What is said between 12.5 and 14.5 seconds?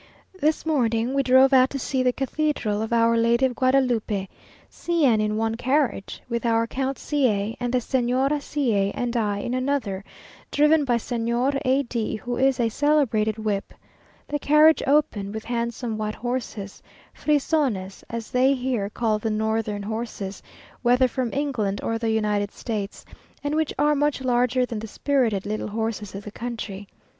a celebrated whip; the